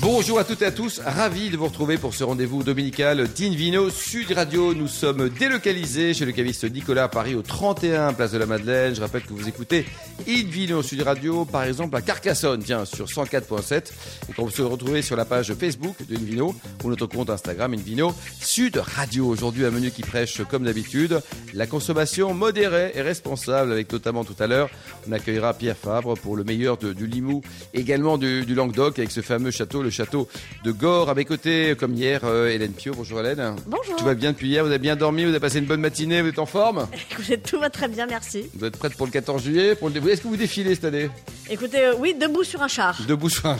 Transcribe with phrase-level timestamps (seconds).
[0.00, 3.90] Bonjour à toutes et à tous, ravi de vous retrouver pour ce rendez-vous dominical d'Invino
[3.90, 4.72] Sud Radio.
[4.72, 8.94] Nous sommes délocalisés chez le caviste Nicolas à Paris au 31 Place de la Madeleine.
[8.94, 9.84] Je rappelle que vous écoutez
[10.28, 13.90] Invino Sud Radio par exemple à Carcassonne, tiens, sur 104.7
[14.28, 16.54] et qu'on peut se retrouver sur la page Facebook de Invino
[16.84, 19.26] ou notre compte Instagram Invino Sud Radio.
[19.26, 21.20] Aujourd'hui un menu qui prêche comme d'habitude
[21.52, 24.70] la consommation modérée et responsable avec notamment tout à l'heure
[25.08, 27.42] on accueillera Pierre Fabre pour le meilleur du Limoux,
[27.74, 30.28] également du, du Languedoc avec ce fameux château, le château
[30.64, 31.08] de Gore.
[31.08, 32.92] À mes côtés, comme hier, euh, Hélène Pio.
[32.94, 33.56] Bonjour Hélène.
[33.66, 33.96] Bonjour.
[33.96, 36.20] Tout va bien depuis hier, vous avez bien dormi, vous avez passé une bonne matinée,
[36.20, 36.86] vous êtes en forme?
[37.10, 38.44] Écoutez, tout va très bien, merci.
[38.54, 39.74] Vous êtes prête pour le 14 juillet?
[39.74, 39.96] Pour le...
[40.08, 41.08] Est-ce que vous défilez cette année?
[41.48, 43.00] Écoutez, euh, oui, debout sur un char.
[43.08, 43.56] Debout sur un.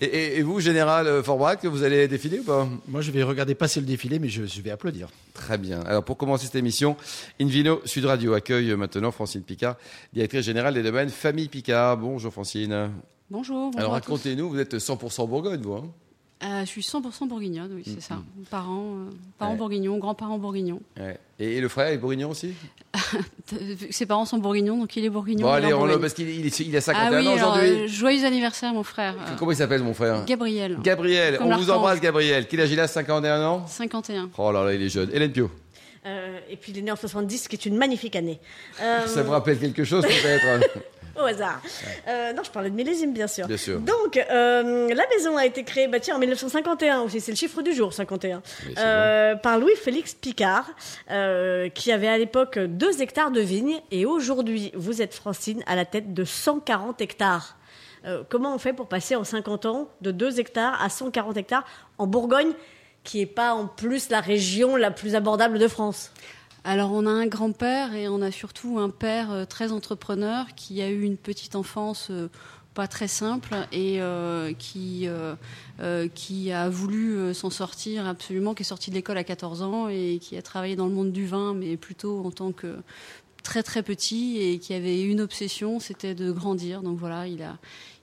[0.00, 2.66] Et, et- et vous, Général euh, Forbrac, vous allez défiler ou pas?
[2.88, 5.08] Moi, je vais regarder passer le défilé, mais je, je vais applaudir.
[5.34, 5.80] Très bien.
[5.82, 6.96] Alors pour commencer cette émission,
[7.40, 9.76] Invino Sud Radio accueille maintenant Francine Picard,
[10.14, 11.96] directrice générale des domaines Famille Picard.
[11.98, 12.90] Bonjour Francine.
[13.30, 13.66] Bonjour.
[13.66, 15.84] bonjour Alors racontez-nous, vous êtes 100% Bourgogne, vous hein
[16.42, 18.16] Euh, je suis 100% bourguignonne, oui, c'est ça.
[18.50, 19.58] Parents, euh, parents Ouais.
[19.58, 20.80] bourguignons, grands-parents bourguignons.
[20.98, 21.18] Ouais.
[21.38, 22.54] et, et le frère est bourguignon aussi
[23.90, 25.46] Ses parents sont bourguignons, donc il est bourguignon.
[25.46, 27.68] Bon allez, on le- parce qu'il il est- il a Ah 51 oui, ans aujourd'hui.
[27.68, 29.14] euh, joyeux anniversaire, mon frère.
[29.18, 32.46] Euh, Comment il s'appelle mon frère Gabriel, Gabriel, Comme on vous embrasse Gabriel.
[32.48, 34.30] Quel âge il a 51 ans 51.
[34.38, 35.10] Oh là là, il est jeune.
[35.12, 35.50] Hélène Pio,
[36.06, 38.40] Euh, et puis il est né en 70, ce qui est une magnifique année.
[38.80, 40.64] Euh, ça vous rappelle quelque chose peut-être
[41.20, 41.60] Au hasard.
[42.08, 43.46] Euh, non, je parlais de millésime, bien sûr.
[43.46, 43.80] Bien sûr.
[43.80, 47.62] Donc, euh, la maison a été créée bah, tiens, en 1951 aussi, c'est le chiffre
[47.62, 50.70] du jour, 51, Oui, c'est euh, par Louis-Félix Picard,
[51.74, 53.80] qui avait à l'époque 2 hectares de vignes.
[53.90, 57.56] Et aujourd'hui, vous êtes, Francine, à la tête de 140 hectares.
[58.30, 61.64] Comment on fait pour passer en 50 ans de 2 hectares à 140 hectares
[61.98, 62.52] en Bourgogne,
[63.04, 66.12] qui n'est pas en plus la région la plus abordable de France?
[66.62, 70.82] Alors, on a un grand-père et on a surtout un père euh, très entrepreneur qui
[70.82, 72.28] a eu une petite enfance euh,
[72.74, 75.08] pas très simple et euh, qui,
[76.14, 80.20] qui a voulu s'en sortir absolument, qui est sorti de l'école à 14 ans et
[80.22, 82.76] qui a travaillé dans le monde du vin, mais plutôt en tant que
[83.42, 86.82] très très petit et qui avait une obsession, c'était de grandir.
[86.82, 87.58] Donc voilà, il a,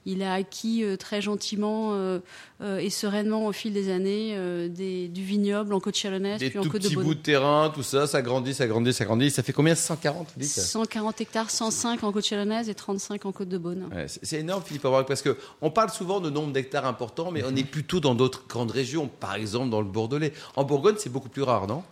[0.07, 2.19] il a acquis euh, très gentiment euh,
[2.61, 6.49] euh, et sereinement au fil des années euh, des, du vignoble en côte chalonnaise, Des
[6.49, 7.03] puis en côte de petits Beaune.
[7.05, 9.29] bouts de terrain, tout ça, ça grandit, ça grandit, ça grandit.
[9.29, 9.75] Ça fait combien?
[9.75, 13.89] 140 vous dites 140 hectares, 105 en côte chalonnaise et 35 en côte de Beaune.
[13.93, 17.43] Ouais, c'est énorme, Philippe Aubrac, parce que on parle souvent de nombre d'hectares importants, mais
[17.45, 20.31] on est plutôt dans d'autres grandes régions, par exemple dans le Bordelais.
[20.55, 21.83] En Bourgogne, c'est beaucoup plus rare, non?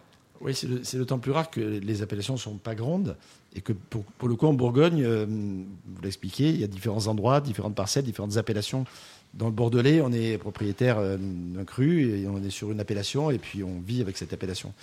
[0.42, 3.16] Oui, c'est d'autant plus rare que les appellations sont pas grandes
[3.56, 7.08] et que pour, pour le coup, en Bourgogne, euh, vous l'expliquez, il y a différents
[7.08, 8.86] endroits, différentes parcelles, différentes appellations.
[9.34, 13.32] Dans le Bordelais, on est propriétaire euh, d'un cru et on est sur une appellation
[13.32, 14.74] et puis on vit avec cette appellation.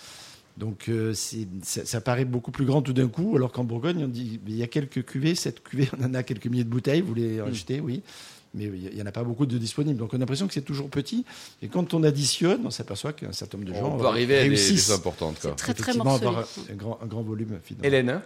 [0.58, 4.04] Donc euh, c'est- ça, ça paraît beaucoup plus grand tout d'un coup, alors qu'en Bourgogne,
[4.04, 6.68] on dit il y a quelques cuvées, cette cuvée, on en a quelques milliers de
[6.68, 8.02] bouteilles, vous les achetez, oui,
[8.54, 9.98] mais il n'y en a pas beaucoup de disponibles.
[9.98, 11.24] Donc on a l'impression que c'est toujours petit.
[11.62, 14.42] Et quand on additionne, on s'aperçoit qu'un certain nombre de gens On peut arriver à
[14.42, 15.38] des, des importantes.
[15.40, 15.50] Quoi.
[15.50, 16.26] C'est très très effectivement morcelé.
[16.28, 17.84] avoir un grand, un grand volume finalement.
[17.86, 18.22] Hélène, hein?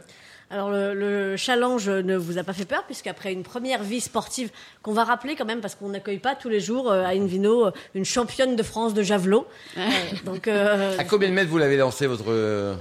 [0.49, 4.51] Alors le, le challenge ne vous a pas fait peur puisqu'après une première vie sportive
[4.83, 7.67] qu'on va rappeler quand même parce qu'on n'accueille pas tous les jours euh, à Invino
[7.67, 9.45] euh, une championne de France de javelot.
[9.77, 9.81] Euh,
[10.25, 12.27] donc euh, à combien de mètres vous l'avez lancé votre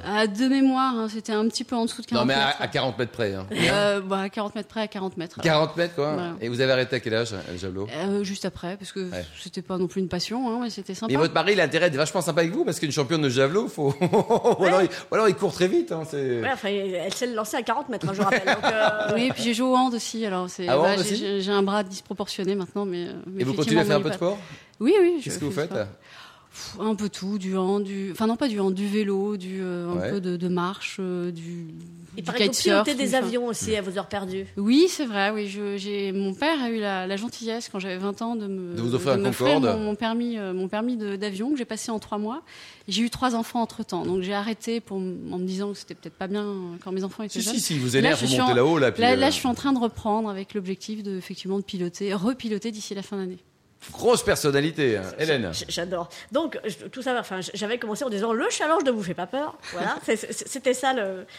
[0.05, 2.45] À de mémoire, hein, c'était un petit peu en dessous de 40 Non, mais à,
[2.47, 2.57] mètres.
[2.61, 3.33] à 40 mètres près.
[3.33, 3.47] Hein.
[3.51, 5.41] Euh, bah, à 40 mètres près, à 40 mètres.
[5.41, 6.13] 40 mètres, quoi.
[6.13, 6.33] Voilà.
[6.41, 7.87] Et vous avez arrêté à quel âge, le javelot?
[7.91, 9.25] Euh, juste après, parce que Ouais.
[9.41, 11.11] c'était pas non plus une passion, hein, mais c'était sympa.
[11.11, 13.29] Mais votre mari, il a intérêt d'être vachement sympa avec vous parce qu'une championne de
[13.29, 13.93] javelot, faut...
[14.59, 15.91] ou, alors, il, ou alors il court très vite.
[15.91, 16.41] Hein, c'est...
[16.41, 18.45] ouais, enfin, elle s'est lancée à 40 mètres, hein, je rappelle.
[18.45, 20.25] Donc, euh, Oui, et puis j'ai joué au hand aussi.
[20.25, 23.07] Alors c'est, Ah, bah, j'ai- aussi j'ai, j'ai un bras disproportionné maintenant, mais.
[23.27, 24.37] mais Et vous continuez à faire un on peu de sport?
[24.79, 25.15] Oui, oui.
[25.19, 25.71] je Qu'est-ce que vous faites
[26.79, 28.11] Un peu tout, du hand, du.
[28.11, 30.09] Enfin, non, pas du hand, du vélo, du, euh, un Ouais.
[30.11, 31.67] peu de, de marche, euh, du.
[32.17, 34.45] il du kitesurf, pilotez des enfin, avions aussi à vos heures perdues.
[34.55, 35.31] Oui, c'est vrai.
[35.31, 38.73] Oui, j'ai mon père a eu la, la gentillesse quand j'avais 20 ans de me
[38.75, 39.77] De vous offrir un m'offrir Concorde.
[39.79, 42.41] mon, mon permis euh, mon permis de- d'avion que j'ai passé en trois mois.
[42.87, 45.95] J'ai eu trois enfants entre temps, donc j'ai arrêté pour en me disant que c'était
[45.95, 46.45] peut-être pas bien
[46.83, 47.53] quand mes enfants étaient Si, jeunes.
[47.55, 48.77] si, si, vous Là, énerve, je vous montez là-haut.
[48.77, 51.57] Là, puis, Là, euh, là, je suis en train de reprendre avec l'objectif de effectivement
[51.57, 53.39] de piloter, repiloter d'ici la fin d'année.
[53.91, 55.03] Grosse personnalité, hein.
[55.19, 55.51] Hélène.
[55.67, 56.09] J'adore.
[56.31, 59.27] Donc, je- tout ça, enfin, j'avais commencé en disant le challenge ne vous fait pas
[59.27, 59.57] peur.
[59.73, 60.93] Voilà, c'était ça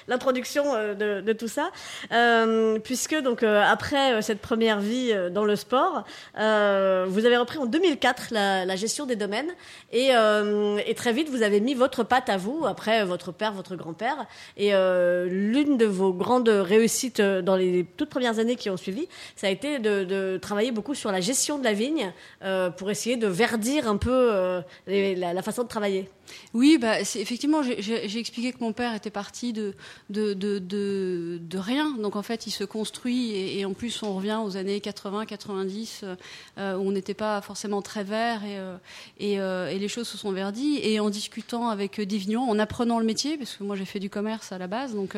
[0.09, 1.71] l'introduction euh, de, de tout ça.
[2.13, 6.05] Euh, puisque, donc, euh, après cette première vie dans le sport,
[6.39, 9.51] euh, vous avez repris en 2004 la, la gestion des domaines.
[9.93, 13.77] Et, et très vite, vous avez mis votre patte à vous, après votre père, votre
[13.77, 14.27] grand-père.
[14.57, 19.47] Et l'une de vos grandes réussites dans les toutes premières années qui ont suivi, ça
[19.47, 22.13] a été de, de travailler beaucoup sur la gestion de la vigne
[22.43, 26.07] euh, pour essayer de verdir un peu euh, la, façon de travailler.
[26.53, 29.75] Oui, bah, effectivement, j'ai- expliqué que mon père était parti de,
[31.55, 31.97] rien.
[31.99, 36.05] Donc en fait, il se construit et, en plus, on revient aux années 80-90
[36.59, 38.43] euh, où on n'était pas forcément très vert
[39.19, 39.39] et,
[39.79, 40.81] les choses se sont verdies.
[40.83, 44.11] Et en discutant avec des en apprenant le métier, parce que moi j'ai fait du
[44.11, 45.17] commerce à la base, donc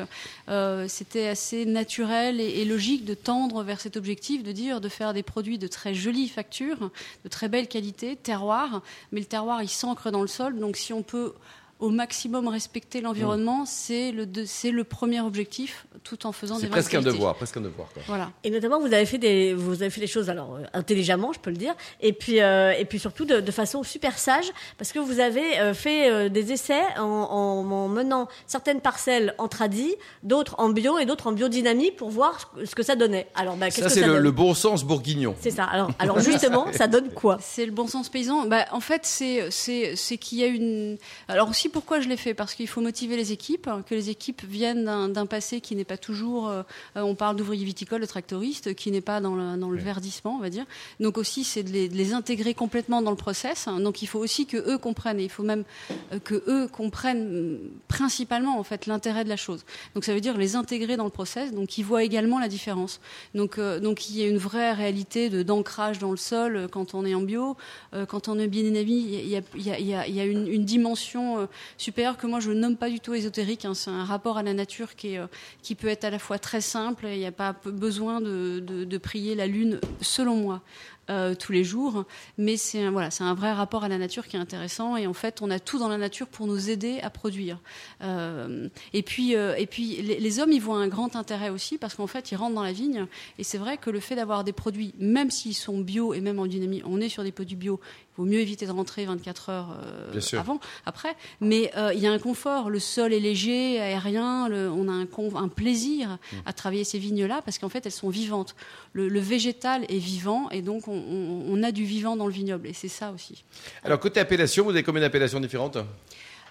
[0.88, 5.14] c'était assez naturel et, et logique de tendre vers cet objectif, de dire de faire
[5.14, 6.90] des produits de très jolies factures,
[7.24, 8.82] de très belle qualité, terroir,
[9.12, 11.34] mais le terroir il s'ancre dans le sol, donc si on peut
[11.80, 16.66] au maximum respecter l'environnement, c'est le, de- c'est le premier objectif, tout en faisant des
[16.66, 17.88] presque un devoir, presque un devoir.
[17.94, 18.02] Quoi.
[18.08, 18.30] Voilà.
[18.42, 21.38] Et notamment, vous avez fait des, vous avez fait les choses alors euh, intelligemment, je
[21.38, 24.90] peux le dire, et puis euh, et puis surtout de, de façon super sage, parce
[24.92, 29.46] que vous avez euh, fait euh, des essais en, en, en menant certaines parcelles en
[29.48, 32.96] tradi, d'autres en bio et d'autres en biodynamie pour voir ce que- ce que ça
[32.96, 33.28] donnait.
[33.36, 35.36] Alors, bah, qu'est-ce Ça, que c'est ça le, donne le bon sens bourguignon.
[35.40, 35.64] C'est ça.
[35.64, 37.38] Alors, alors justement, ça donne quoi?
[37.40, 38.46] C'est le bon sens paysan.
[38.46, 40.98] Bah, en fait, c'est c'est c'est qu'il y a une.
[41.28, 44.42] Alors aussi, pourquoi je l'ai fait Parce qu'il faut motiver les équipes, que les équipes
[44.44, 46.48] viennent d'un passé qui n'est pas toujours.
[46.48, 46.62] euh,
[46.94, 50.40] on parle d'ouvriers viticoles, de tractoristes, qui n'est pas dans le, dans le verdissement, on
[50.40, 50.64] va dire.
[51.00, 53.68] Donc aussi, c'est de les, de les intégrer complètement dans le process.
[53.68, 53.80] hein.
[53.80, 55.20] Donc il faut aussi que eux comprennent.
[55.20, 55.64] Et il faut même
[56.12, 59.64] euh, que eux comprennent mm, principalement en fait l'intérêt de la chose.
[59.94, 61.52] Donc ça veut dire les intégrer dans le process.
[61.52, 63.00] Donc ils voient également la différence.
[63.34, 66.94] Donc euh, donc il y a une vraie réalité d'ancrage dans le sol euh, quand
[66.94, 67.56] on est en bio,
[67.94, 68.58] euh, quand on est bien.
[68.58, 71.48] Il y a, il y a, il y a, il y a une, une dimension
[71.76, 73.64] supérieure que moi je nomme pas du tout ésotérique.
[73.64, 73.74] hein.
[73.74, 75.26] C'est un rapport à la nature qui est euh,
[75.62, 77.06] qui peut être à la fois très simple.
[77.10, 80.62] Il n'y a pas besoin de, de, prier la lune, selon moi.
[81.10, 82.04] euh, tous les jours,
[82.36, 85.14] mais c'est un, voilà, un vrai rapport à la nature qui est intéressant et en
[85.14, 87.60] fait on a tout dans la nature pour nous aider à produire.
[88.02, 91.94] Euh, et puis et puis les, les hommes ils voient un grand intérêt aussi parce
[91.94, 93.06] qu'en fait ils rentrent dans la vigne
[93.38, 96.38] et c'est vrai que le fait d'avoir des produits, même s'ils sont bio et même
[96.38, 97.80] en dynamie, on est sur des produits bio,
[98.18, 102.12] vaut mieux éviter de rentrer 24 heures euh, avant, après, mais euh, il y a
[102.12, 105.06] un confort, le sol est léger, aérien, le- on a un,
[105.36, 108.54] un plaisir à travailler ces vignes-là parce qu'en fait elles sont vivantes.
[108.92, 112.32] Le, le végétal est vivant et donc on, on- on a du vivant dans le
[112.32, 113.44] vignoble et c'est ça aussi.
[113.84, 115.78] Alors, côté appellation, vous avez combien d'appellations différentes?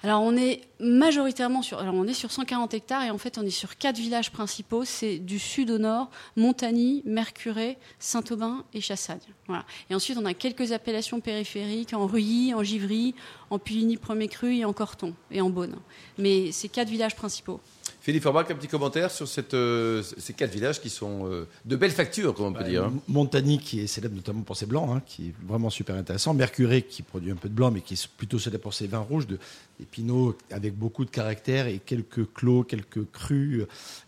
[0.03, 3.41] Alors on est majoritairement sur, alors on est sur 140 hectares et en fait on
[3.44, 4.85] est sur quatre villages principaux.
[4.85, 9.19] C'est du sud au nord, Montagny, Mercurey, Saint-Aubin et Chassagne.
[9.47, 9.65] Voilà.
[9.89, 13.15] Et ensuite on a quelques appellations périphériques en Ruilly, en Givry,
[13.49, 15.77] en Puligny premier cru et en Corton et en Beaune.
[16.17, 17.59] Mais c'est quatre villages principaux.
[18.07, 21.75] Philippe Forbach, un petit commentaire sur cette, euh, ces quatre villages qui sont euh, de
[21.75, 22.86] belles factures, comme on peut dire.
[22.86, 22.94] hein.
[23.09, 26.33] Montagny, qui est célèbre notamment pour ses blancs, hein, qui est vraiment super intéressant.
[26.33, 29.00] Mercurey, qui produit un peu de blanc, mais qui est plutôt célèbre pour ses vins
[29.00, 29.38] rouges, de,
[29.77, 33.65] des pinots avec beaucoup de caractère et quelques clos, quelques crus,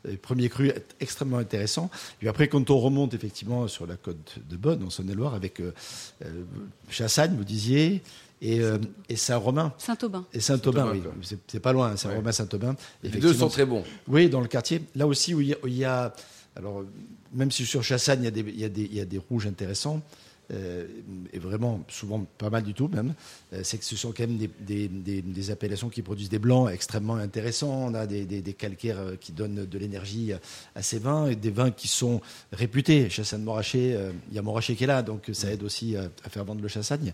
[0.07, 1.90] euh, premiers crus extrêmement intéressants.
[1.94, 5.60] Et puis après, quand on remonte effectivement sur la côte de Bonne, en Saône-et-Loire, avec
[5.60, 5.74] euh,
[6.90, 8.01] Chassagne, vous disiez,
[8.41, 8.77] et, euh,
[9.09, 9.74] et Saint-Romain.
[9.77, 10.25] Saint-Aubin.
[10.33, 11.01] Et Saint-Aubin, oui,
[11.47, 12.31] c'est pas loin, Saint-Romain, Ouais.
[12.31, 12.75] Saint-Aubin.
[13.03, 13.83] Les deux sont très bons.
[14.07, 14.81] oui, dans le quartier.
[14.95, 16.13] Là aussi, où il y a, où il y a-
[16.56, 16.83] alors,
[17.33, 19.06] même si sur Chassagne, il y a des, il y a des, il y a
[19.06, 20.01] des rouges intéressants,
[20.51, 20.88] euh,
[21.31, 23.13] et vraiment, souvent pas mal du tout même,
[23.54, 27.16] euh, c'est que ce sont quand même des, des, appellations qui produisent des blancs extrêmement
[27.16, 27.88] intéressants.
[27.88, 30.34] On a des, calcaires euh, qui donnent de l'énergie
[30.75, 33.10] à ces vins, et des vins qui sont réputés.
[33.10, 36.10] Chassagne Morachet, euh, il y a Morachet qui est là, donc ça aide aussi à,
[36.30, 37.13] faire vendre le Chassagne.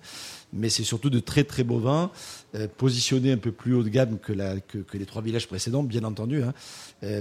[0.54, 2.12] Mais c'est surtout de très très beaux vins,
[2.56, 5.84] euh, positionnés un peu plus haut de gamme que, la, que, les trois villages précédents,
[5.84, 6.54] bien entendu, hein,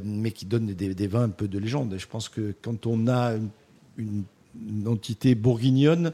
[0.05, 1.97] mais qui donnent des, vins un peu de légende.
[1.99, 3.35] Je pense que quand on a
[3.97, 4.25] une
[4.87, 6.13] entité bourguignonne,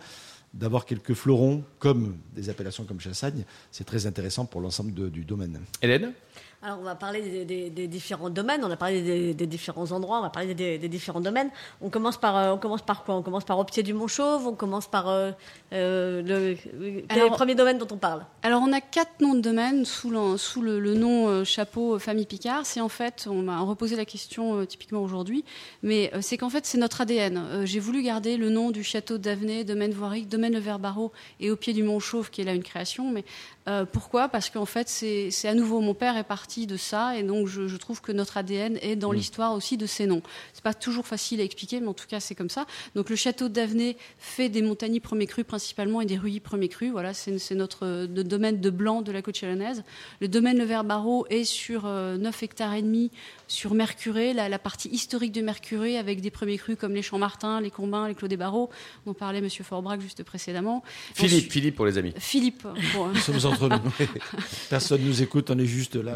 [0.53, 5.61] d'avoir quelques fleurons comme des appellations comme Chassagne, c'est très intéressant pour l'ensemble du domaine.
[5.81, 6.13] Hélène?
[6.63, 8.63] Alors, on va parler des, des- des différents domaines.
[8.63, 10.19] On a parlé des, des différents endroits.
[10.19, 11.49] On va parler des, différents domaines.
[11.81, 13.15] On commence par, euh, on commence par quoi?
[13.17, 14.47] On commence par Optier du Montchauve.
[14.47, 15.31] On commence par euh,
[15.73, 18.27] euh, le, Alors- le premier domaine dont on parle?
[18.43, 22.27] Alors on a quatre noms de domaine sous le, sous le, le nom chapeau famille
[22.27, 22.67] Picard.
[22.67, 25.45] C'est en fait, on m'a reposé la question typiquement aujourd'hui,
[25.83, 27.65] mais c'est qu'en fait c'est notre ADN.
[27.65, 31.57] J'ai voulu garder le nom du château d'Avenay, domaine Voiric, domaine Le Vert-Barreau et au
[31.57, 33.11] pied du Mont Chauve qui est là une création.
[33.11, 33.25] Mais
[33.71, 34.29] euh, pourquoi?
[34.29, 37.69] Parce qu'en fait c'est à nouveau mon père est parti de ça et donc je,
[37.69, 40.23] je trouve que notre ADN est dans l'histoire aussi de ces noms.
[40.53, 42.67] C'est pas toujours facile à expliquer, mais en tout cas c'est comme ça.
[42.95, 46.91] Donc le château d'Avenay fait des montagnes premier cru principalement et des ruillis premier cru.
[46.91, 49.85] Voilà, c'est notre de- domaine de blanc de la côte chalonnaise.
[50.21, 53.11] Le domaine Le Vert-Barreau est sur euh, 9 hectares et demi
[53.47, 57.61] sur Mercurey, la, la partie historique de Mercurey avec des premiers crus comme les Champs-Martin,
[57.61, 58.71] les Combins, les Clos des Barreaux,
[59.07, 60.83] dont parlait Monsieur Forbrac juste précédemment.
[61.15, 62.13] Philippe, Ensuite- Philippe pour les amis.
[62.19, 62.63] Philippe.
[62.95, 64.07] bon, Nous sommes entre entre nous.
[64.71, 66.15] Personne nous écoute, on est juste là.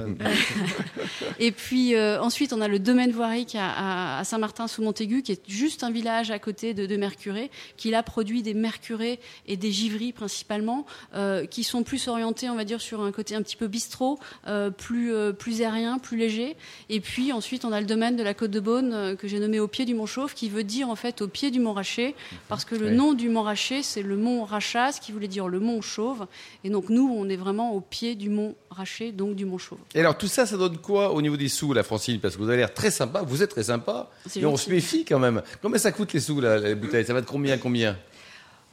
[1.38, 5.32] Et puis euh, ensuite, on a le domaine voirique à, à Saint-Martin sous Montaigu, qui
[5.32, 9.56] est juste un village à côté de, de Mercuré, qui là produit des mercurés et
[9.56, 13.42] des givries principalement, euh, qui sont plus orientés, on va dire, sur un côté un
[13.42, 16.56] petit peu bistrot, euh, plus euh, plus aérien, plus léger.
[16.88, 19.38] Et puis ensuite, on a le domaine de la Côte de Beaune euh, que j'ai
[19.40, 21.72] nommé au pied du Mont Chauve, qui veut dire en fait au pied du Mont
[21.72, 22.14] Raché,
[22.48, 22.90] parce que le Ouais.
[22.92, 26.26] nom du Mont Raché, c'est le Mont Rachas, qui voulait dire le Mont Chauve.
[26.64, 29.78] Et donc nous, on est vraiment au pied du Mont Raché, donc du Mont Chauve.
[29.94, 32.20] Et alors tout ça, ça donne quoi au niveau des sous, la Francine?
[32.20, 34.64] Parce que vous avez l'air très sympa, vous êtes très sympa, et on gentil.
[34.64, 35.42] se méfie quand même.
[35.62, 37.04] Combien ça coûte les sous, là, les bouteilles?
[37.04, 37.96] Ça va de combien à combien?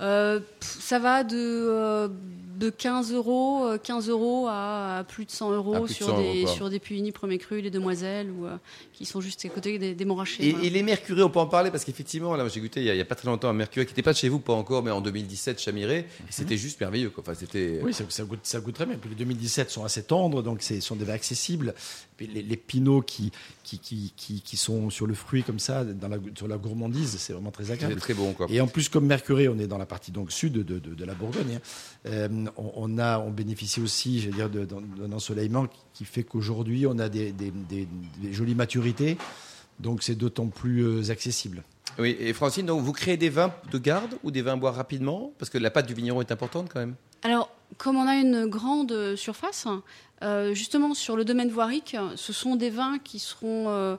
[0.02, 2.08] Euh, ça va de, euh,
[2.62, 6.12] de 15 euros, euh, 15 euros à, à plus de 100 euros de sur, 100
[6.14, 6.54] euros, des, quoi.
[6.54, 8.56] sur des Puini Premier Cru, les Demoiselles, ou, euh,
[8.94, 10.26] qui sont juste à côté des, des et, voilà.
[10.66, 13.06] et les mercurés, on peut en parler parce qu'effectivement, là, j'ai goûté il y, a,
[13.06, 15.02] pas très longtemps un mercuré qui n'était pas de chez vous, pas encore, mais en
[15.02, 17.10] 2017, Chamiré, et c'était juste merveilleux.
[17.10, 17.24] Quoi.
[17.26, 17.80] Enfin, c'était.
[17.84, 18.96] Oui, ça, ça goûte, ça goûte très bien.
[18.96, 21.74] Puis les 2017 sont assez tendres, donc ce sont des vins accessibles.
[22.28, 23.32] Les, les pinots qui,
[23.64, 27.18] qui, qui, qui, qui sont sur le fruit comme ça, dans la, sur la gourmandise,
[27.18, 28.00] c'est vraiment très agréable.
[28.00, 28.48] très bon, quoi.
[28.50, 31.06] Et en plus, comme Mercuré, on est dans la partie donc sud de, de, de
[31.06, 31.56] la Bourgogne.
[31.56, 31.60] hein,
[32.08, 36.24] euh, on, on a, on bénéficie aussi, je veux dire, d'un ensoleillement qui, qui fait
[36.24, 37.88] qu'aujourd'hui, on a des, des, des-
[38.22, 39.18] des jolies maturités.
[39.80, 41.64] Donc, c'est d'autant plus euh, accessible.
[42.00, 44.76] Oui, et Francine, donc vous créez des vins de garde ou des vins à boire
[44.76, 45.34] rapidement?
[45.38, 46.96] Parce que la pâte du vigneron est importante quand même.
[47.24, 49.68] Alors, comme on a une grande surface,
[50.22, 53.96] euh, justement sur le domaine voirique, ce sont des vins qui seront euh,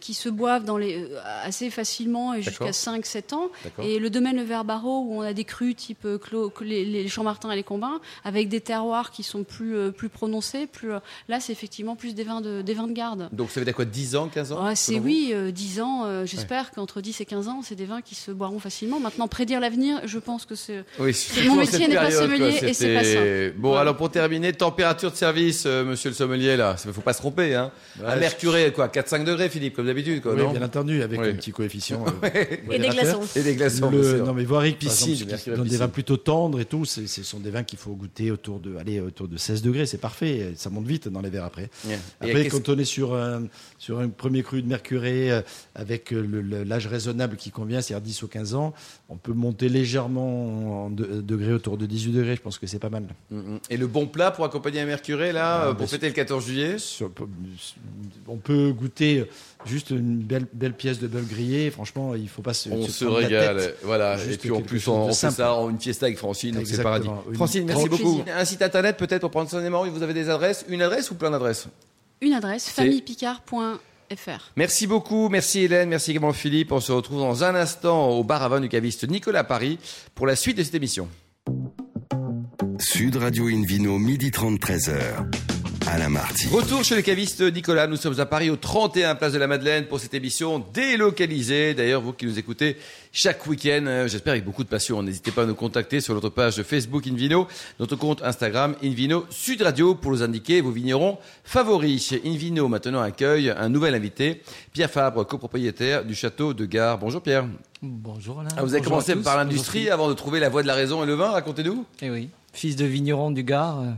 [0.00, 2.94] qui se boivent dans les euh, assez facilement et jusqu'à D'accord.
[3.00, 3.48] 5-7 ans.
[3.82, 7.56] Et le domaine le Verbaro où on a des crus type Clos- les, les et
[7.56, 10.90] les Combins avec des terroirs qui sont plus plus prononcés, plus
[11.28, 13.28] là c'est effectivement plus des vins de des vins de garde.
[13.32, 16.24] Donc ça veut dire quoi 10 ans, 15 ans c'est oui, euh, 10 ans.
[16.24, 19.00] J'espère qu'entre 10 et 15 ans, c'est des vins qui se boiront facilement.
[19.00, 21.14] Maintenant, prédire l'avenir, je pense que c'est Oui,
[21.46, 23.54] Mon métier n'est pas sommelier et c'est pas simple.
[23.58, 27.12] Bon, alors pour terminer, température de service, euh, monsieur le sommelier, là, il faut pas
[27.12, 27.54] se tromper.
[27.54, 27.70] Hein.
[28.04, 31.28] Un mercuré, quoi, 4-5 degrés, Philippe, comme d'habitude, quoi, Oui, non bien entendu, avec Oui.
[31.28, 32.04] un petit coefficient.
[32.24, 33.20] euh, Et des glaçons.
[33.36, 33.90] Et des glaçons.
[33.90, 37.22] Le- non mais Voiric, par Piscine, donne des vins plutôt tendres et tout, c'est- ce
[37.22, 40.52] sont des vins qu'il faut goûter autour de, allez, autour de 16 degrés, c'est parfait,
[40.56, 41.70] ça monte vite dans les verres après.
[41.86, 41.98] Yeah.
[42.20, 43.44] Après, quand on est sur un,
[43.78, 45.40] sur un premier cru de Mercuré euh,
[45.74, 48.72] avec le- le- l'âge raisonnable qui convient, c'est-à-dire 10 ou 15 ans,
[49.08, 52.78] on peut monter légèrement en de- degrés autour de 18 degrés, je pense que c'est
[52.78, 53.04] pas mal.
[53.30, 53.58] Mhm.
[53.70, 56.44] Et le bon plat pour accompagner un mercuré, là, Ah, euh, pour fêter le 14
[56.44, 57.10] juillet Sur-
[58.26, 59.28] on peut goûter
[59.66, 63.04] juste une belle, belle pièce de bœuf grillé, franchement, il faut pas se, On se
[63.04, 63.78] régale, tête.
[63.82, 64.16] voilà.
[64.16, 66.66] Juste Et puis en plus, on, on fait ça en une fiesta avec Francine, donc
[66.66, 67.08] c'est paradis.
[67.28, 68.22] Une Francine, merci beaucoup.
[68.34, 70.64] Un site internet peut-être pour prendre son numéro, vous avez des adresses?
[70.68, 71.66] Une adresse ou plein d'adresses?
[72.20, 74.52] Une adresse famillepicard.fr.
[74.56, 76.72] Merci beaucoup, merci Hélène, merci également Philippe.
[76.72, 79.78] On se retrouve dans un instant au bar à vin du caviste Nicolas Paris
[80.14, 81.08] pour la suite de cette émission.
[82.80, 84.94] Sud Radio Invino, midi 30, 13h.
[85.88, 86.48] Alain Marty.
[86.48, 87.86] Retour chez le caviste Nicolas.
[87.86, 91.72] Nous sommes à Paris au 31 Place de la Madeleine pour cette émission délocalisée.
[91.74, 92.76] D'ailleurs, vous qui nous écoutez
[93.10, 95.02] chaque week-end, euh, j'espère avec beaucoup de passion.
[95.02, 97.48] N'hésitez pas à nous contacter sur notre page Facebook Invino,
[97.80, 102.14] notre compte Instagram Invino Sud Radio pour nous indiquer vos vignerons favoris.
[102.24, 104.42] Invino maintenant accueille un nouvel invité,
[104.72, 106.98] Pierre Fabre, copropriétaire du château de Gare.
[106.98, 107.46] Bonjour Pierre.
[107.82, 108.50] Bonjour Alain.
[108.56, 111.02] Ah, vous avez Bonjour commencé par l'industrie avant de trouver la voie de la raison
[111.02, 111.30] et le vin.
[111.30, 111.86] Racontez-nous.
[112.02, 113.80] Eh oui, fils de vigneron du Gard.
[113.80, 113.90] euh,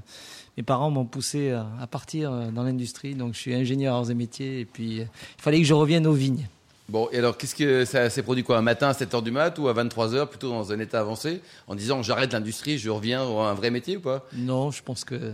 [0.56, 4.14] Mes parents m'ont poussé à partir euh, dans l'industrie, donc je suis ingénieur arts et
[4.14, 4.60] métiers.
[4.60, 5.04] Et puis, euh,
[5.38, 6.46] il fallait que je revienne aux vignes.
[6.88, 8.58] Bon, et alors, qu'est-ce que ça s'est produit quoi?
[8.58, 11.74] Un matin à 7h du mat ou à 23h, plutôt dans un état avancé, en
[11.76, 14.26] disant j'arrête l'industrie, je reviens à un vrai métier ou pas?
[14.34, 15.32] Non, je pense que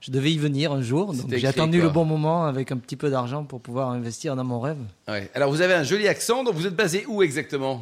[0.00, 1.14] je devais y venir un jour.
[1.14, 1.86] Donc j'ai attendu quoi?
[1.86, 4.78] le bon moment avec un petit peu d'argent pour pouvoir investir dans mon rêve.
[5.06, 5.30] ouais.
[5.34, 7.80] Alors, vous avez un joli accent, donc vous êtes basé où exactement?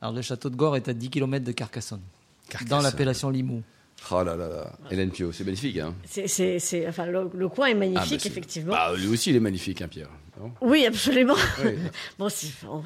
[0.00, 2.00] Alors le château de Gore est à 10 km de Carcassonne,
[2.48, 2.68] Carcassonne.
[2.70, 3.62] dans l'appellation Limoux.
[4.10, 5.76] Oh là là là, Hélène Pio, c'est magnifique.
[5.78, 8.72] Hein C'est, c'est, c'est- enfin, le, le coin est Ah, magnifique, bah, effectivement.
[8.72, 10.08] Bah, lui aussi, il est magnifique, hein, Pierre.
[10.40, 11.34] Non Oui, absolument.
[11.64, 11.72] Oui.
[12.18, 12.82] bon, si, bon,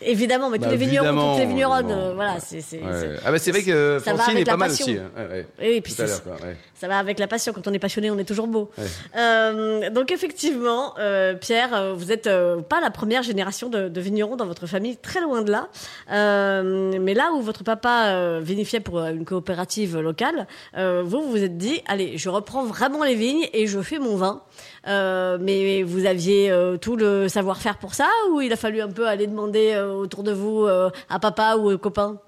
[0.00, 2.06] évidemment, mais Bah, tous les vignerons, toutes les vigneronnes, évidemment.
[2.10, 3.16] euh, voilà, c'est, Ouais.
[3.24, 4.86] Ah bah c'est vrai que Francine est pas mal passion.
[4.86, 4.96] aussi.
[4.98, 5.10] hein.
[5.16, 6.36] Ouais, et puis Tout à quoi.
[6.74, 7.52] Ça va avec la passion.
[7.52, 8.70] Quand on est passionné, on est toujours beau.
[9.16, 14.00] Euh, donc effectivement, euh, Pierre, euh, vous êtes euh, pas la première génération de, de
[14.00, 15.68] vignerons dans votre famille, très loin de là.
[16.10, 21.80] Mais là où votre papa vinifiait pour une coopérative locale, vous vous vous êtes dit,
[21.86, 24.42] allez, je reprends vraiment les vignes et je fais mon vin.
[24.88, 28.88] Euh, mais vous aviez euh, tout le savoir-faire pour ça ou il a fallu un
[28.90, 32.18] peu aller demander euh, autour de vous euh, à papa ou aux copains?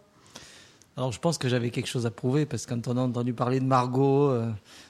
[0.97, 3.33] Alors je pense que j'avais quelque chose à prouver parce que quand on a entendu
[3.33, 4.33] parler de Margot,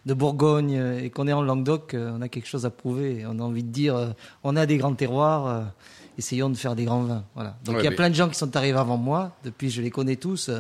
[0.05, 3.25] de Bourgogne et qu'on est en Languedoc, on a quelque chose à prouver.
[3.27, 5.65] On a envie de dire, on a des grands terroirs,
[6.19, 7.25] essayons de faire des grands vins.
[7.35, 7.57] Voilà.
[7.65, 9.33] Donc Ouais, il y a mais- plein de gens qui sont arrivés avant moi.
[9.45, 10.51] Depuis, je les connais tous.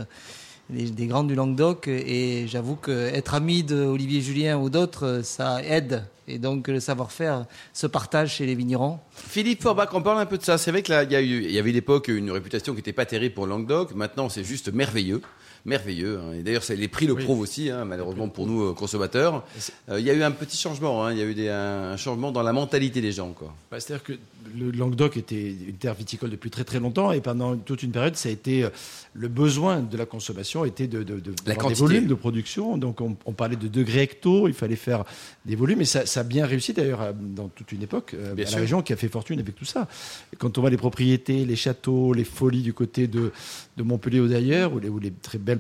[0.70, 1.88] Des, grands du Languedoc.
[1.88, 6.04] Et j'avoue qu'être ami d'Olivier Julien ou d'autres, ça aide.
[6.26, 8.98] Et donc le savoir-faire se partage chez les vignerons.
[9.12, 10.56] Philippe Forbach, on parle un peu de ça.
[10.56, 12.94] C'est vrai que là, il y, il y avait une époque une réputation qui n'était
[12.94, 13.94] pas terrible pour Languedoc.
[13.94, 15.20] Maintenant, c'est juste merveilleux.
[15.64, 16.18] Merveilleux.
[16.20, 16.32] hein.
[16.38, 19.44] Et d'ailleurs, les prix le prouvent aussi, hein, malheureusement pour nous, euh, consommateurs.
[19.88, 21.04] Euh, il y a eu un petit changement.
[21.04, 21.12] hein.
[21.12, 23.30] Il y a eu des- un, changement dans la mentalité des gens.
[23.32, 23.54] Quoi.
[23.70, 24.12] Bah, C'est-à-dire que
[24.58, 28.14] le Languedoc était une terre viticole depuis très très longtemps et pendant toute une période,
[28.16, 28.68] ça a été euh,
[29.14, 32.76] le besoin de la consommation était de, de, de La des volumes de production.
[32.76, 35.04] Donc on, on parlait de degrés hecto, il fallait faire
[35.46, 38.46] des volumes et ça, ça a bien réussi d'ailleurs dans toute une époque Bien à
[38.48, 38.56] sûr.
[38.56, 39.88] la région qui a fait fortune avec tout ça.
[40.38, 43.32] Quand on voit les propriétés, les châteaux, les folies du côté de,
[43.78, 45.53] de Montpellier ou d'ailleurs, ou les, ou les très belles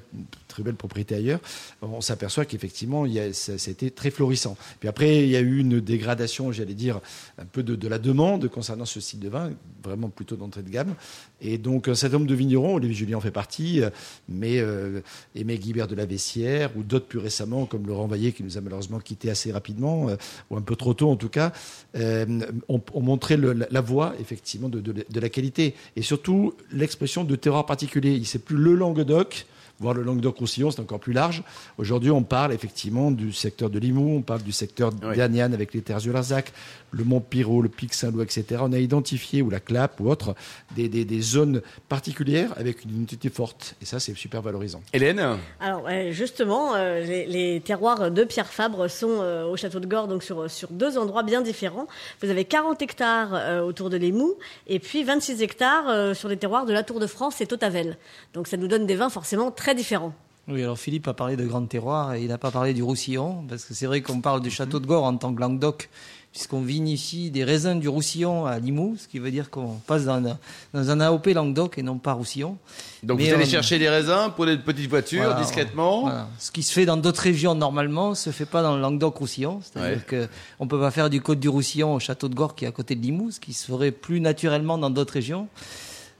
[0.48, 1.40] très belles propriétés ailleurs,
[1.82, 4.56] on s'aperçoit qu'effectivement, il été très florissant.
[4.80, 7.00] Puis après, il y a eu une dégradation, j'allais dire,
[7.38, 9.50] un peu de, la demande concernant ce style de vin,
[9.82, 10.94] vraiment plutôt d'entrée de gamme.
[11.40, 13.90] Et donc, un certain nombre de vignerons, Olivier Julien en fait partie, euh,
[14.28, 15.00] mais euh,
[15.34, 18.60] Aimé Guibert de la Vessière, ou d'autres plus récemment, comme Laurent Vaillé, qui nous a
[18.60, 20.16] malheureusement quittés assez rapidement, euh,
[20.50, 21.52] ou un peu trop tôt en tout cas,
[21.96, 25.74] euh, ont, ont montré la, voie, effectivement, de, la qualité.
[25.96, 28.20] Et surtout, l'expression de terroir particulier.
[28.24, 29.46] C'est plus le Languedoc,
[29.80, 31.42] voire le Languedoc-Roussillon, c'est encore plus large.
[31.78, 35.16] Aujourd'hui, on parle effectivement du secteur de Limoux, on parle du secteur Oui.
[35.16, 36.52] d'Aniane avec les terres du Larzac,
[36.92, 38.44] le Mont Piro, le Pic Saint-Loup, etc.
[38.60, 40.34] On a identifié, ou la Clappe ou autre,
[40.76, 43.74] des, des- des zones particulières avec une identité forte.
[43.82, 44.80] Et ça, c'est super valorisant.
[44.92, 45.20] Hélène
[45.60, 50.06] Alors justement, euh, les, les terroirs de Pierre Fabre sont euh, au château de Gore,
[50.08, 51.86] donc sur, sur deux endroits bien différents.
[52.22, 54.34] Vous avez 40 hectares euh, autour de l'Émou
[54.68, 57.96] et puis 26 hectares sur les terroirs de la Tour de France et Totavel.
[58.34, 60.12] Donc ça nous donne des vins forcément très différents.
[60.48, 63.44] Oui, alors Philippe a parlé de Grand Terroir et il n'a pas parlé du Roussillon,
[63.48, 65.88] parce que c'est vrai qu'on parle du château de Gore en tant que Languedoc,
[66.32, 70.16] puisqu'on vinifie des raisins du Roussillon à Limoux, ce qui veut dire qu'on passe dans
[70.26, 70.36] un,
[70.74, 72.58] dans un AOP Languedoc et non pas Roussillon.
[73.02, 76.02] Donc Mais vous allez on- chercher les raisins pour des petites voitures, Voilà, discrètement.
[76.02, 76.28] Voilà.
[76.38, 79.60] Ce qui se fait dans d'autres régions normalement se fait pas dans le Languedoc-Roussillon.
[79.62, 80.04] C'est-à-dire Ouais.
[80.06, 80.28] que
[80.60, 82.72] on peut pas faire du côte du Roussillon au château de Gore qui est à
[82.72, 85.48] côté de Limoux, ce qui se ferait plus naturellement dans d'autres régions.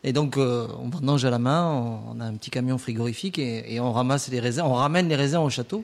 [0.04, 3.38] Et donc, euh, on vendange à la main, on, on a un petit camion frigorifique
[3.38, 5.82] et, et on ramasse les raisins, on ramène les raisins au château.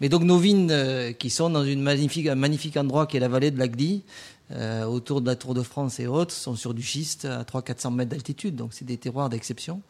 [0.00, 3.20] Mais donc, nos vignes euh, qui sont dans une magnifique, un magnifique endroit qui est
[3.20, 4.02] la vallée de l'Agly,
[4.52, 7.94] euh, autour de la Tour de France et autres, sont sur du schiste à 300-400
[7.94, 8.56] mètres d'altitude.
[8.56, 9.80] Donc, c'est des terroirs d'exception.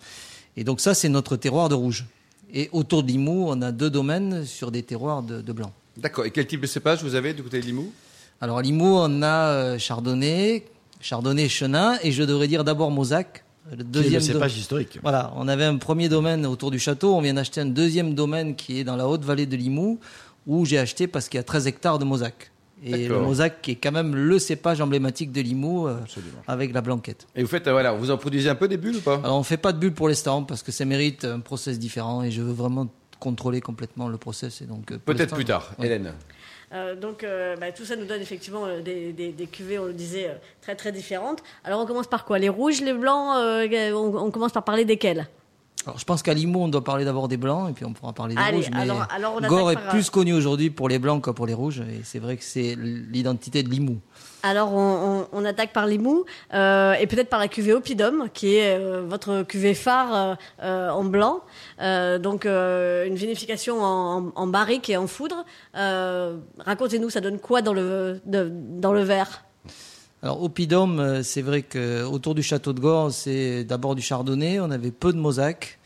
[0.56, 2.06] Et donc, ça, c'est notre terroir de rouge.
[2.52, 5.72] Et autour de Limoux, on a deux domaines sur des terroirs de, de blanc.
[5.96, 6.24] D'accord.
[6.26, 7.92] Et quel type de cépage vous avez du côté de Limoux?
[8.40, 10.64] Alors, à Limoux, on a euh, Chardonnay,
[11.00, 14.20] Chardonnay, Chenin, et je devrais dire d'abord Mosaque, le Qui est le deuxième.
[14.20, 14.98] cépage historique.
[15.02, 18.56] Voilà, on avait un premier domaine autour du château, on vient d'acheter un deuxième domaine
[18.56, 19.98] qui est dans la haute vallée de Limoux,
[20.46, 22.50] où j'ai acheté parce qu'il y a 13 hectares de Mosaque.
[22.86, 23.18] Et le.
[23.18, 25.96] Mosaque qui est quand même le cépage emblématique de Limoux euh,
[26.46, 27.26] avec la blanquette.
[27.34, 29.20] Et vous faites, euh, voilà, vous en produisez un peu des bulles ou pas?
[29.24, 32.22] Alors on fait pas de bulles pour l'instant parce que ça mérite un process différent
[32.22, 32.88] et je veux vraiment
[33.20, 34.60] contrôler complètement le process.
[34.60, 35.86] Et donc, euh, Peut-être plus tard, ouais.
[35.86, 36.12] Hélène.
[36.74, 39.84] Euh, donc euh, bah, tout ça nous donne effectivement euh, des, des, des cuvées, on
[39.84, 41.42] le disait, très très différentes.
[41.62, 42.38] Alors on commence par quoi?
[42.38, 45.28] Les rouges, les blancs on, on commence par parler desquels?
[45.86, 48.12] Alors, je pense qu'à Limoux, on doit parler d'abord des blancs et puis on pourra
[48.12, 48.70] parler des Allez, rouges.
[48.72, 51.30] Mais alors- alors on Gore est attaque par- plus connu aujourd'hui pour les blancs que
[51.30, 54.00] pour les rouges et c'est vrai que c'est l'identité de Limoux.
[54.42, 58.28] Alors on, on- on attaque par les mous euh, et peut-être par la cuvée Opidum,
[58.32, 61.40] qui est euh, votre cuvée phare euh, euh, en blanc.
[61.80, 65.44] Euh, donc euh, une vinification en, en- en barrique et en foudre.
[65.76, 69.44] Euh, Racontez-nous, ça donne quoi dans le, de- dans le verre?
[70.24, 74.00] Alors au Pidum, euh, c'est vrai que autour du château de Gore, c'est d'abord du
[74.00, 75.78] chardonnay, on avait peu de mosaque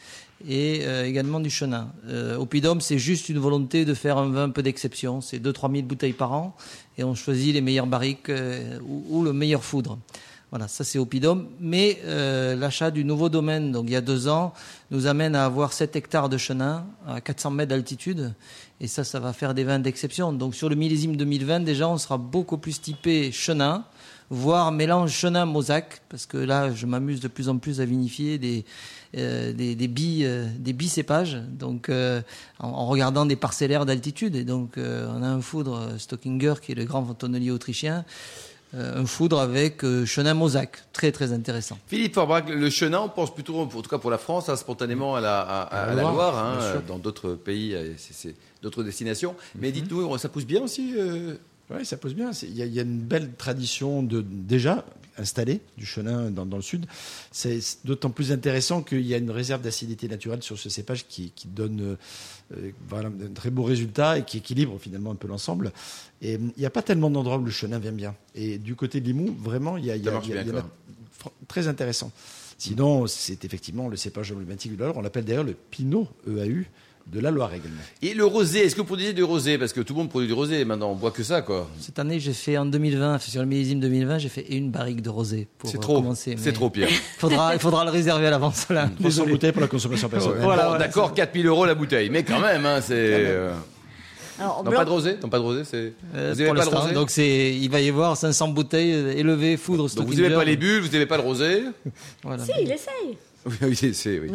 [0.47, 1.91] et euh, également du chenin.
[2.07, 5.41] Euh, au Pidum, c'est juste une volonté de faire un vin un peu d'exception, c'est
[5.41, 6.55] 2-3 000 bouteilles par an
[6.99, 9.99] et on choisit les meilleures barriques euh, ou, ou le meilleur foudre.
[10.51, 11.47] Voilà, ça c'est au Pidum.
[11.61, 14.55] Mais euh, l'achat du nouveau domaine, donc il y a deux ans,
[14.91, 18.33] nous amène à avoir 7 hectares de chenin à 400 mètres d'altitude.
[18.81, 20.33] Et ça, ça va faire des vins d'exception.
[20.33, 23.85] Donc sur le millésime 2020, déjà, on sera beaucoup plus typé chenin,
[24.31, 28.65] voire mélange chenin-mosaque, parce que là, je m'amuse de plus en plus à vinifier des,
[29.17, 32.21] euh, des, des billes, euh, des bicépages, donc euh,
[32.59, 34.37] en, en regardant des parcellaires d'altitude.
[34.37, 38.05] Et donc, on a un foudre Stockinger, qui est le grand tonnelier autrichien,
[38.77, 41.79] un foudre avec euh, chenin-mosaque, très très intéressant.
[41.87, 45.15] Philippe Forbach, le chenin, on pense plutôt, en tout cas pour la France, hein, spontanément
[45.17, 47.75] à la, à, à- à la Loire, hein, dans d'autres pays,
[48.63, 49.35] d'autres destinations.
[49.59, 50.93] Mais dites-nous, ça pousse bien aussi
[51.71, 52.31] Oui, ça pose bien.
[52.43, 54.85] Il y, a- il y a une belle tradition de déjà
[55.19, 56.87] installée du chenin dans, dans le sud.
[57.33, 61.33] C'est d'autant plus intéressant qu'il y a une réserve d'acidité naturelle sur ce cépage qui,
[61.33, 61.97] qui donne
[62.57, 65.73] euh, voilà, un très beau résultat et qui équilibre finalement un peu l'ensemble.
[66.23, 68.15] Et euh, il n'y a pas tellement d'endroits où le chenin vient bien.
[68.35, 70.53] Et du côté de Limoux, vraiment, il y a, y a- y y
[71.49, 72.13] très intéressant.
[72.57, 74.97] Sinon, c'est effectivement le cépage emblématique de Loire.
[74.97, 76.65] On l'appelle d'ailleurs le Pinot EAU
[77.11, 77.81] de la Loire également.
[78.03, 79.57] Et le rosé, est-ce que vous produisez du rosé?
[79.59, 81.69] Parce que tout le monde produit du rosé maintenant, on boit que ça, quoi.
[81.81, 85.09] Cette année, j'ai fait en 2020, sur le millésime 2020, j'ai fait une barrique de
[85.11, 86.37] rosé pour C'est euh, trop, commencer.
[86.39, 86.89] c'est trop pire.
[87.19, 88.69] Faudra, il faudra le réserver à l'avance.
[88.69, 88.83] Là.
[88.89, 89.33] 300 Désolé.
[89.33, 90.41] bouteilles pour la consommation personnelle.
[90.43, 92.93] Voilà, Bon, voilà, D'accord, 4000 euros la bouteille, mais quand même, hein, c'est.
[92.95, 93.55] euh,
[94.39, 95.17] Alors, Non, pas de rosé?
[95.23, 95.95] Non, pas de rosé, c'est.
[96.15, 96.93] Euh, vous pas de rosé?
[96.95, 100.45] Donc c'est, il va y avoir 500 bouteilles euh, élevées, foudre, Donc vous n'aimez pas
[100.45, 101.63] les bulles, vous n'aimez pas le rosé?
[102.23, 102.45] Voilà.
[102.45, 103.17] Si, il essaye.
[103.47, 104.19] Oui, oui, c'est- c'est.
[104.19, 104.29] Oui.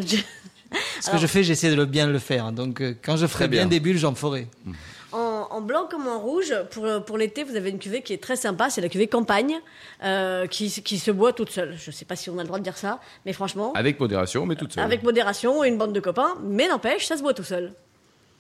[1.01, 2.51] Ce que je fais, j'essaie de le bien le faire.
[2.51, 3.61] Donc euh, quand je ferai bien.
[3.61, 4.47] bien des bulles, j'en ferai.
[5.11, 8.21] En, en blanc comme en rouge, pour, pour l'été, vous avez une cuvée qui est
[8.23, 9.59] très sympa, c'est la cuvée campagne,
[10.03, 11.75] euh, qui, qui se boit toute seule.
[11.77, 13.99] Je ne sais pas si on a le droit de dire ça, mais franchement, Avec
[13.99, 14.83] modération, mais toute seule.
[14.83, 17.73] avec modération et une bande de copains, mais n'empêche, ça se boit tout seul.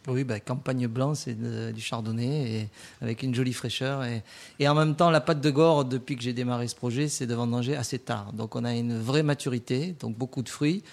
[0.07, 2.69] Oui, bah, campagne blanc, c'est de- du chardonnay et
[3.01, 4.03] avec une jolie fraîcheur.
[4.03, 4.23] Et,
[4.59, 7.27] et en même temps, la pâte de Gore, depuis que j'ai démarré ce projet, c'est
[7.27, 8.33] de vendanger assez tard.
[8.33, 10.83] Donc on a une vraie maturité, donc beaucoup de fruits.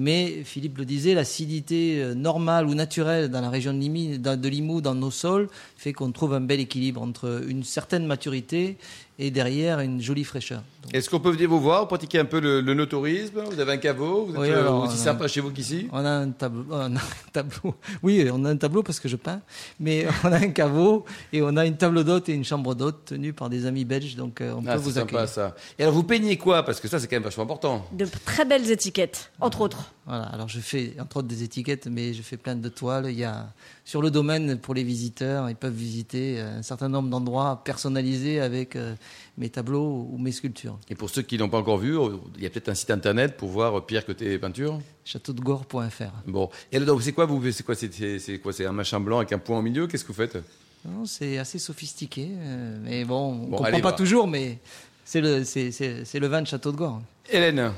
[0.00, 4.40] Mais Philippe le disait, l'acidité euh, normale ou naturelle dans la région de, Limi, dans-
[4.40, 8.78] de Limoux, dans nos sols, fait qu'on trouve un bel équilibre entre une certaine maturité
[9.18, 10.62] et derrière une jolie fraîcheur.
[10.82, 13.72] Donc, Est-ce qu'on peut venir vous voir, pratiquer un peu le, le no-tourisme Vous avez
[13.72, 15.88] un caveau Vous êtes Oui, euh, alors, aussi sympa chez vous qu'ici?
[15.92, 17.74] On a un tableau, on a un tableau.
[18.02, 19.42] Oui, on a un tableau parce que je peins,
[19.78, 23.04] mais on a un caveau et on a une table d'hôte et une chambre d'hôte
[23.06, 25.28] tenue par des amis belges, donc euh, on Ah, peut c'est vous sympa accueillir.
[25.28, 25.54] ça.
[25.78, 26.62] Et alors vous peignez quoi?
[26.62, 27.86] Parce que ça c'est quand même vachement important.
[27.92, 29.89] De très belles étiquettes, entre autres.
[30.06, 30.24] Voilà.
[30.24, 33.06] Alors je fais entre autres des étiquettes, mais je fais plein de toiles.
[33.10, 33.52] Il y a
[33.84, 38.40] sur le domaine pour les visiteurs, ils peuvent visiter euh, un certain nombre d'endroits personnalisés
[38.40, 38.94] avec euh,
[39.38, 40.78] mes tableaux ou mes sculptures.
[40.88, 42.90] Et pour ceux qui l'ont pas encore vu, euh, il y a peut-être un site
[42.90, 44.80] internet pour voir euh, Pierre côté peinture.
[45.04, 46.12] Châteaudegore.fr.
[46.26, 46.50] Bon.
[46.72, 49.18] Et alors c'est quoi vous C'est quoi C'est c'est- c'est quoi C'est un machin blanc
[49.18, 49.86] avec un point au milieu?
[49.86, 50.38] Qu'est-ce que vous faites?
[51.04, 52.30] C'est assez sophistiqué,
[52.82, 54.58] mais bon, on Bon, comprend allez pas toujours, mais
[55.04, 57.02] c'est le, c'est, c'est- c'est le vin de Château de Gore.
[57.28, 57.72] Hélène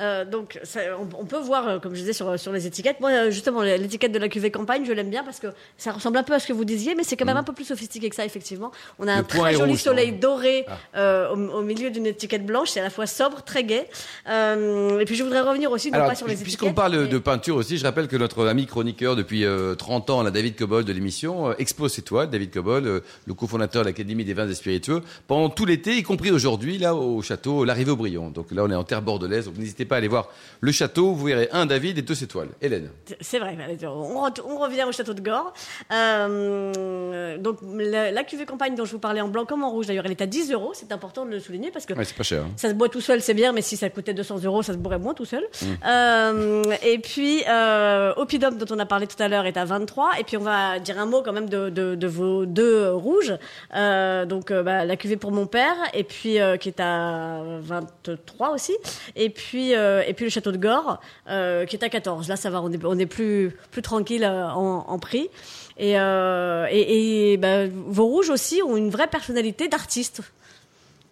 [0.00, 2.98] Euh, donc, ça- on, on peut voir, euh, comme je disais, sur, sur les étiquettes.
[3.00, 5.46] Moi, euh, justement, l'étiquette de la cuvée campagne, je l'aime bien parce que
[5.78, 7.52] ça ressemble un peu à ce que vous disiez, mais c'est quand même un peu
[7.52, 8.72] plus sophistiqué que ça, effectivement.
[8.98, 10.78] On a Le un très joli rouge, soleil non doré Ah.
[10.96, 12.70] euh, au, au milieu d'une étiquette blanche.
[12.70, 13.84] C'est à la fois sobre, très gai.
[14.28, 16.58] Euh, et puis, je voudrais revenir aussi, non Alors, pas sur les étiquettes.
[16.58, 20.10] puisqu'on parle mais- de peinture aussi, je rappelle que notre ami chroniqueur depuis euh, 30
[20.10, 22.30] ans, là, David Cobol de l'émission, euh, expose ses toiles.
[22.30, 26.02] David Cobol, euh, le cofondateur de l'Académie des vins et spiritueux, pendant tout l'été, y
[26.02, 28.30] compris aujourd'hui, là, au château L'Arrivée au Brion.
[28.30, 30.28] Donc là, on est en terre bordelaise, donc n'hésitez pas à aller voir
[30.60, 31.12] le château.
[31.12, 32.48] Vous verrez un David et deux ses toiles.
[32.62, 32.88] Hélène.
[33.20, 35.52] C'est vrai, on, re- on revient au château de Gore.
[35.92, 39.86] Euh, donc, la, la cuvée campagne dont je vous parlais en blanc comme en rouge,
[39.86, 40.72] d'ailleurs, elle est à 10 euros.
[40.74, 42.42] C'est important de le souligner parce que Ouais, c'est pas cher.
[42.44, 42.50] hein.
[42.56, 44.78] Ça se boit tout seul, c'est bien, mais si ça coûtait 200 euros, ça se
[44.78, 45.44] boirait moins tout seul.
[45.86, 50.12] Euh, et puis, euh, Opidum, dont on a parlé tout à l'heure, est à 23.
[50.18, 53.34] Et puis, on va dire un mot quand même de, de, de vos deux rouges.
[53.74, 58.72] Euh, donc, bah, la cuvée pour mon père, et puis qui est à 23 aussi.
[59.16, 62.28] Et puis, euh, et puis le château de Gore, euh, qui est à 14.
[62.28, 65.28] Là, ça va, on est, on est plus, plus tranquille euh, en, en prix.
[65.76, 70.22] Et, euh, et, et, bah, vos rouges aussi ont une vraie personnalité d'artiste.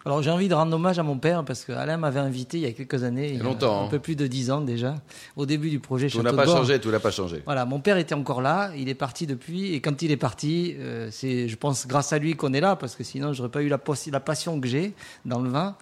[0.04, 2.64] Alors j'ai envie de rendre hommage à mon père parce que Alain m'avait invité il
[2.64, 3.88] y a quelques années, il y a longtemps, un hein.
[3.88, 4.96] peu plus de 10 ans déjà,
[5.36, 7.42] au début du projet Tout Château n'a de pas changé, tout n'a pas changé.
[7.44, 10.74] Voilà, mon père était encore là, il est parti depuis, et quand il est parti,
[10.78, 13.62] euh, c'est, je pense, grâce à lui qu'on est là, parce que sinon, j'aurais pas
[13.62, 14.92] eu la passion que j'ai
[15.24, 15.76] dans le vin.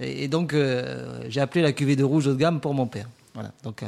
[0.00, 2.86] Et, et donc, euh, j'ai appelé la cuvée de rouge haut de gamme pour mon
[2.86, 3.08] père.
[3.34, 3.86] Voilà, donc euh,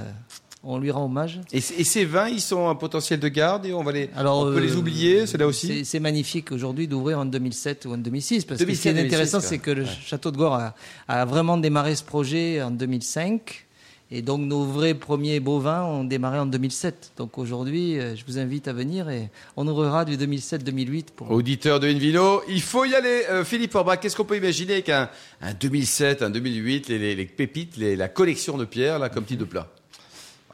[0.62, 1.40] on lui rend hommage.
[1.52, 4.44] Et, ces vins, ils sont un potentiel de garde et on va les, Alors, on
[4.44, 5.84] peut euh, les oublier, c'est là aussi.
[5.84, 8.92] c'est magnifique aujourd'hui d'ouvrir en 2007 ou en 2006, parce 2007, que ce qui est
[8.92, 9.88] 2006, intéressant, c'est que le Ouais.
[10.04, 10.74] Château de Gore a,
[11.08, 13.66] a vraiment démarré ce projet en 2005.
[14.14, 17.12] Et donc nos vrais premiers bovins ont démarré en 2007.
[17.16, 21.30] Donc aujourd'hui, euh, je vous invite à venir et on ouvrira du 2007-2008 pour.
[21.30, 23.22] Auditeur de Invino, il faut y aller.
[23.30, 25.08] Euh, Philippe Forbach, qu'est-ce qu'on peut imaginer avec un,
[25.40, 29.24] un 2007, un 2008, les, les- les pépites, les- la collection de pierres, là, comme
[29.24, 29.66] type de plat?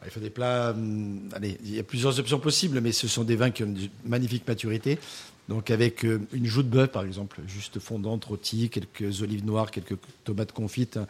[0.05, 0.71] Il faut des plats.
[0.71, 3.67] hum, allez, il y a plusieurs options possibles, mais ce sont des vins qui ont
[3.67, 4.99] une magnifique maturité.
[5.49, 9.71] Donc avec euh, une joue de bœuf, par exemple, juste fondante, rôtie, quelques olives noires,
[9.71, 11.07] quelques tomates confites, un,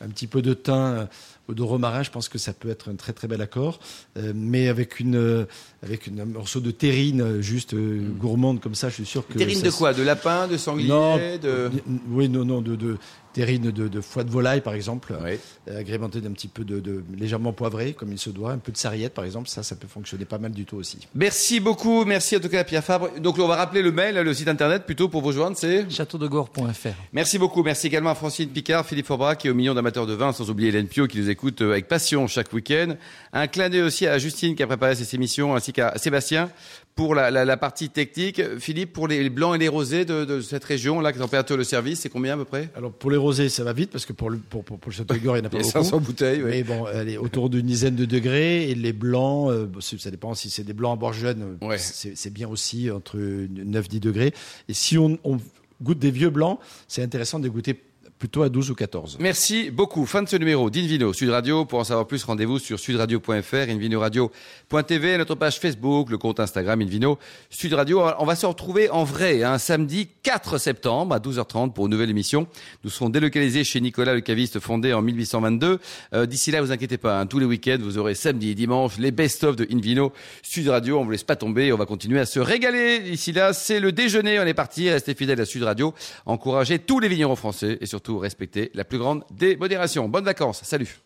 [0.00, 1.04] un petit peu de thym euh,
[1.48, 3.80] ou de romarin, je pense que ça peut être un très très bel accord.
[4.16, 5.44] Euh, mais avec une euh,
[5.82, 9.26] avec une, un morceau de terrine euh, juste euh, gourmande comme ça, je suis sûr
[9.26, 9.92] que Terrine de quoi?
[9.92, 11.70] De lapin, de sanglier Non, de...
[12.08, 12.96] oui, non, non, de, de
[13.32, 15.38] terrine de, de foie de volaille, par exemple, Oui.
[15.68, 18.72] euh, agrémenté d'un petit peu de, de légèrement poivré, comme il se doit, un peu
[18.72, 20.98] de sarriette, par exemple, ça, ça peut fonctionner pas mal du tout aussi.
[21.14, 23.08] Merci beaucoup, merci en tout cas à Pierre Fabre.
[23.20, 26.88] Donc on va rappeler le mail, le site internet plutôt pour vous joindre, c'est Châteaudegore.fr.
[27.12, 27.62] Merci beaucoup.
[27.62, 30.68] Merci également à Francine Picard, Philippe Forbach et aux millions d'amateurs de vin, sans oublier
[30.68, 32.96] Hélène Pio qui nous écoute euh, avec passion chaque week-end.
[33.32, 36.50] Un clin d'œil aussi à Justine qui a préparé cette émission, ainsi qu'à Sébastien
[36.94, 38.40] pour la, la- la partie technique.
[38.58, 41.64] Philippe, pour les blancs et les rosés de, de cette région, là, qui température le
[41.64, 42.68] service, c'est combien à peu près?
[42.76, 44.94] Alors, pour les rosés, ça va vite parce que pour le, pour, pour, pour le
[44.96, 45.70] Château de Gore, il n'y en a pas beaucoup.
[45.70, 46.50] 500 bouteilles, oui.
[46.50, 48.70] Mais bon, elle est autour d'une dizaine de degrés.
[48.70, 51.78] Et les blancs, euh, ça dépend si c'est des blancs à bord jeune, Ouais.
[51.78, 54.34] c'est c'est bien aussi entre 9-10 degrés.
[54.68, 55.38] Et si on, on
[55.82, 57.80] goûte des vieux blancs, c'est intéressant de goûter
[58.22, 59.16] plutôt à 12 ou 14.
[59.18, 60.06] Merci beaucoup.
[60.06, 61.64] Fin de ce numéro d'Invino Sud Radio.
[61.64, 67.18] Pour en savoir plus, rendez-vous sur sudradio.fr, invinoradio.tv, notre page Facebook, le compte Instagram Invino
[67.50, 68.04] Sud Radio.
[68.20, 72.10] On va se retrouver en vrai, un samedi 4 septembre à 12h30 pour une nouvelle
[72.10, 72.46] émission.
[72.84, 75.80] Nous serons délocalisés chez Nicolas le caviste fondé en 1822.
[76.14, 78.98] Euh, D'ici là, vous inquiétez pas, hein, tous les week-ends, vous aurez samedi et dimanche
[78.98, 80.12] les best-of de Invino
[80.44, 81.00] Sud Radio.
[81.00, 83.00] On vous laisse pas tomber, on va continuer à se régaler.
[83.00, 84.38] D'ici là, c'est le déjeuner.
[84.38, 84.88] On est parti.
[84.88, 85.92] Restez fidèles à Sud Radio.
[86.24, 90.08] Encouragez tous les vignerons français et surtout respectez la plus grande des modérations.
[90.08, 90.62] Bonnes vacances.
[90.64, 90.98] Salut.